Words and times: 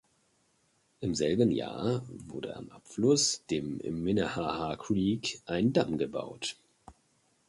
Im 1.01 1.13
selben 1.13 1.51
Jahr 1.51 2.01
wurde 2.27 2.55
am 2.55 2.71
Abfluss, 2.71 3.45
dem 3.51 3.77
Minnehaha 3.83 4.75
Creek, 4.77 5.41
ein 5.45 5.73
Damm 5.73 5.99
gebaut. 5.99 6.57